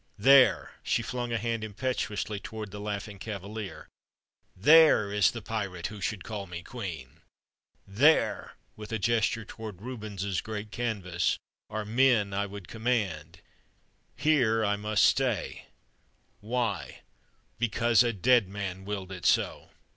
[0.17, 3.87] There" she flung a hand impetuously toward the "Laughing Cavalier"
[4.55, 7.21] "there is the pirate who should call me queen!
[7.85, 11.37] There" with a gesture toward Rubens's great canvas
[11.69, 13.41] "are men that I would command.
[14.15, 15.67] Here, I must stay,
[16.39, 17.01] why?
[17.59, 19.69] Because a dead man willed it so.